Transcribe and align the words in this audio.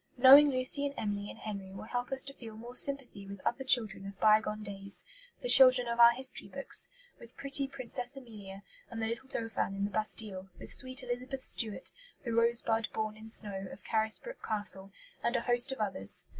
Knowing 0.17 0.49
Lucy 0.49 0.83
and 0.87 0.95
Emily 0.97 1.29
and 1.29 1.37
Henry 1.37 1.71
will 1.71 1.83
help 1.83 2.11
us 2.11 2.23
to 2.23 2.33
feel 2.33 2.55
more 2.55 2.73
sympathy 2.75 3.27
with 3.27 3.39
other 3.45 3.63
children 3.63 4.07
of 4.07 4.19
bygone 4.19 4.63
days, 4.63 5.05
the 5.43 5.47
children 5.47 5.87
of 5.87 5.99
our 5.99 6.09
history 6.09 6.47
books 6.47 6.87
with 7.19 7.37
pretty 7.37 7.67
Princess 7.67 8.17
Amelia, 8.17 8.63
and 8.89 8.99
the 8.99 9.05
little 9.05 9.29
Dauphin 9.29 9.75
in 9.75 9.83
the 9.85 9.91
Bastille, 9.91 10.49
with 10.57 10.73
sweet 10.73 11.03
Elizabeth 11.03 11.41
Stuart, 11.43 11.91
the 12.23 12.33
"rose 12.33 12.63
bud 12.63 12.87
born 12.95 13.15
in 13.15 13.29
snow" 13.29 13.67
of 13.71 13.83
Carisbrook 13.83 14.41
Castle, 14.41 14.89
and 15.21 15.37
a 15.37 15.41
host 15.41 15.71
of 15.71 15.77
others. 15.79 16.25